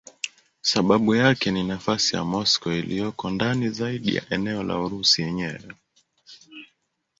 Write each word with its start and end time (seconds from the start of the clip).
Sababu 0.61 1.15
yake 1.15 1.51
ni 1.51 1.63
nafasi 1.63 2.15
ya 2.15 2.23
Moscow 2.23 2.73
iliyoko 2.73 3.29
ndani 3.29 3.69
zaidi 3.69 4.15
ya 4.15 4.23
eneo 4.29 4.63
la 4.63 4.77
Urusi 4.79 5.21
yenyewe. 5.21 5.75